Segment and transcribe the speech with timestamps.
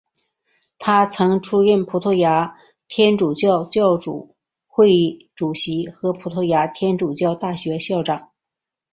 [0.79, 2.57] 他曾出任葡萄牙
[2.87, 4.35] 天主教主教
[4.65, 8.31] 会议主席和葡萄牙天主教大学校长。